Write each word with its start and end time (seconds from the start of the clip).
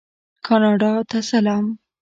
کاناډا 0.45 0.91
ته 1.09 1.19
سلام. 1.29 1.65